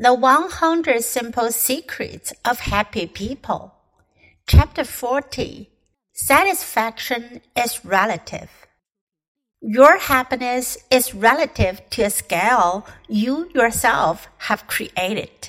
[0.00, 3.74] The 100 Simple Secrets of Happy People.
[4.46, 5.70] Chapter 40
[6.12, 8.48] Satisfaction is Relative.
[9.60, 15.48] Your happiness is relative to a scale you yourself have created.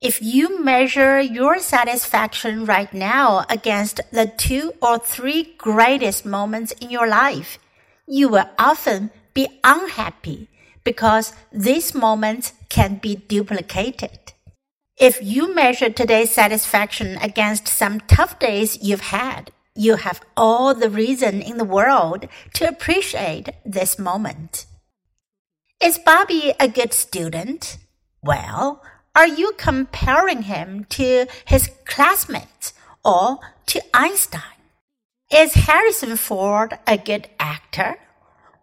[0.00, 6.88] If you measure your satisfaction right now against the two or three greatest moments in
[6.88, 7.58] your life,
[8.06, 10.48] you will often be unhappy
[10.84, 14.32] because these moments can be duplicated.
[14.98, 20.90] If you measure today's satisfaction against some tough days you've had, you have all the
[20.90, 24.66] reason in the world to appreciate this moment.
[25.80, 27.78] Is Bobby a good student?
[28.22, 28.82] Well,
[29.14, 32.72] are you comparing him to his classmates
[33.04, 34.58] or to Einstein?
[35.32, 37.98] Is Harrison Ford a good actor?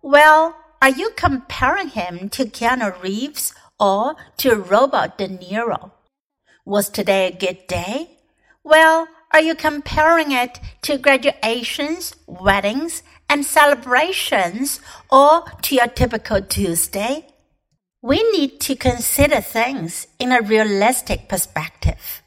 [0.01, 5.91] Well, are you comparing him to Keanu Reeves or to Robert De Niro?
[6.63, 8.19] Was today a good day?
[8.63, 17.25] Well, are you comparing it to graduations, weddings, and celebrations or to your typical Tuesday?
[18.03, 22.21] We need to consider things in a realistic perspective.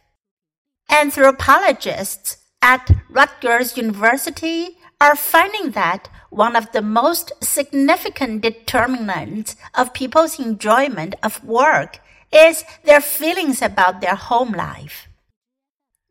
[0.91, 10.41] Anthropologists at Rutgers University are finding that one of the most significant determinants of people's
[10.41, 12.01] enjoyment of work
[12.33, 15.09] is their feelings about their home life.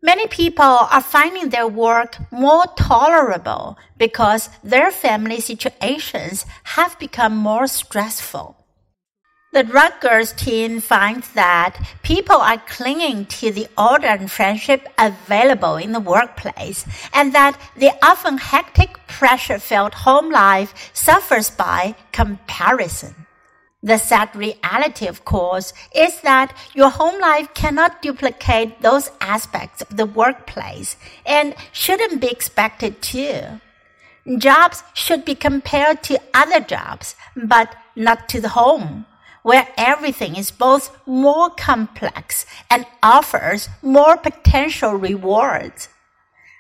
[0.01, 7.67] Many people are finding their work more tolerable because their family situations have become more
[7.67, 8.57] stressful.
[9.53, 15.91] The Rutgers team finds that people are clinging to the order and friendship available in
[15.91, 23.15] the workplace and that the often hectic pressure filled home life suffers by comparison.
[23.81, 29.95] The sad reality, of course, is that your home life cannot duplicate those aspects of
[29.95, 33.61] the workplace and shouldn't be expected to.
[34.37, 39.05] Jobs should be compared to other jobs, but not to the home
[39.41, 45.87] where everything is both more complex and offers more potential rewards.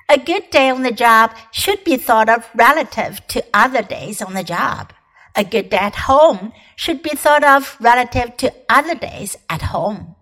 [0.09, 4.33] A good day on the job should be thought of relative to other days on
[4.33, 4.93] the job.
[5.35, 10.15] A good day at home should be thought of relative to other days at home.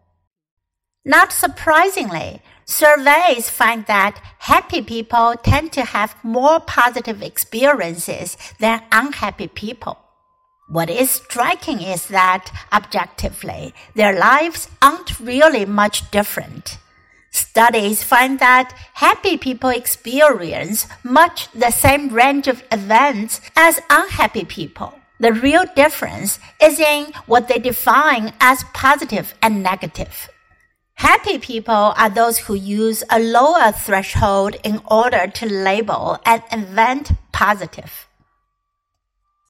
[1.03, 9.47] Not surprisingly, surveys find that happy people tend to have more positive experiences than unhappy
[9.47, 9.97] people.
[10.70, 16.78] What is striking is that objectively, their lives aren't really much different.
[17.52, 24.94] Studies find that happy people experience much the same range of events as unhappy people.
[25.20, 30.30] The real difference is in what they define as positive and negative.
[30.94, 37.12] Happy people are those who use a lower threshold in order to label an event
[37.34, 38.08] positive.